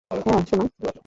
[0.25, 0.65] হ্যাঁ, সোনা?